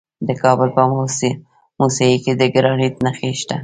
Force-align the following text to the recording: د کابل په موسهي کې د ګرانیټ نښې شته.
د 0.27 0.29
کابل 0.43 0.69
په 0.75 0.81
موسهي 1.79 2.17
کې 2.23 2.31
د 2.39 2.41
ګرانیټ 2.53 2.95
نښې 3.05 3.31
شته. 3.39 3.57